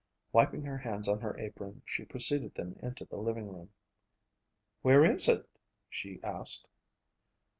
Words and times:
Wiping 0.31 0.63
her 0.63 0.79
hands 0.79 1.07
on 1.07 1.19
her 1.19 1.37
apron, 1.37 1.83
she 1.85 2.05
preceded 2.05 2.55
them 2.55 2.75
into 2.81 3.05
the 3.05 3.17
living 3.21 3.47
room. 3.53 3.69
"Where 4.81 5.05
is 5.05 5.27
it?" 5.29 5.47
she 5.91 6.19
asked. 6.23 6.67